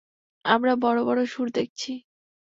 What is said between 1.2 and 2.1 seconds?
শুঁড় দেখেছি!